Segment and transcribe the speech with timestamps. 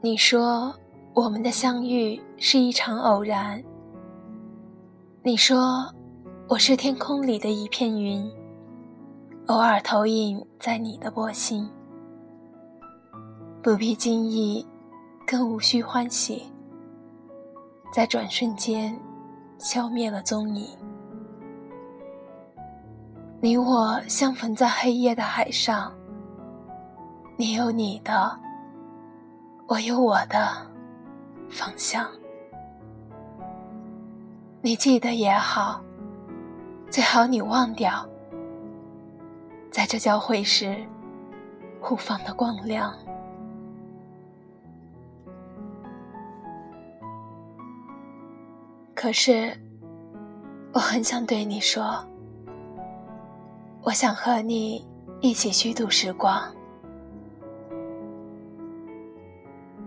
[0.00, 0.72] 你说
[1.12, 3.60] 我们的相遇是一场偶然。
[5.24, 5.92] 你说
[6.46, 8.30] 我是天空里的一片云，
[9.46, 11.68] 偶尔投影在你的波心，
[13.60, 14.64] 不必惊异，
[15.26, 16.44] 更无需欢喜，
[17.92, 18.96] 在转瞬间
[19.58, 20.64] 消灭了踪影。
[23.40, 25.92] 你我相逢在黑夜的海上，
[27.36, 28.38] 你有你的，
[29.68, 30.48] 我有我的
[31.50, 32.10] 方向。
[34.62, 35.84] 你记得也好，
[36.90, 38.08] 最好你忘掉，
[39.70, 40.74] 在这交汇时
[41.82, 42.96] 互放的光亮。
[48.94, 49.54] 可是，
[50.72, 52.02] 我很想对你说。
[53.82, 54.82] 我想和你
[55.20, 56.42] 一起虚度时光，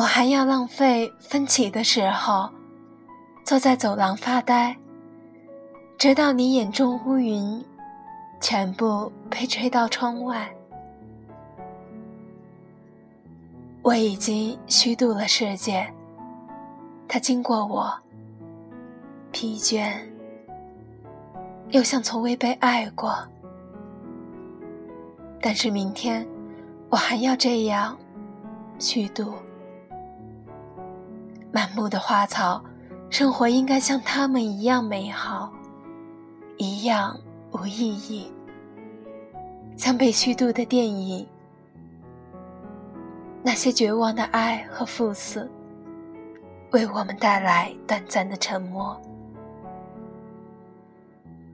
[0.00, 2.48] 我还要浪费分歧的时候，
[3.44, 4.74] 坐在走廊发呆，
[5.98, 7.62] 直到你眼中乌云
[8.40, 10.50] 全部被吹到窗外。
[13.82, 15.86] 我已经虚度了世界，
[17.06, 17.92] 它经过我，
[19.32, 19.92] 疲倦，
[21.72, 23.14] 又像从未被爱过。
[25.42, 26.26] 但是明天，
[26.88, 27.94] 我还要这样
[28.78, 29.34] 虚度。
[31.52, 32.62] 满目的花草，
[33.10, 35.52] 生活应该像他们一样美好，
[36.58, 37.18] 一样
[37.52, 38.30] 无意义。
[39.76, 41.26] 像被虚度的电影，
[43.42, 45.50] 那些绝望的爱和赴死，
[46.72, 49.00] 为我们带来短暂的沉默。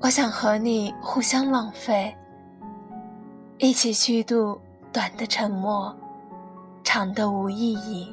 [0.00, 2.14] 我想和你互相浪费。
[3.58, 4.60] 一起虚度
[4.92, 5.94] 短的沉默，
[6.82, 8.12] 长的无意义；